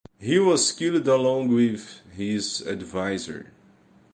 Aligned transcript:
He 0.19 0.39
was 0.39 0.71
killed 0.71 1.07
along 1.07 1.49
with 1.49 1.99
his 2.15 2.63
adviser. 2.65 3.51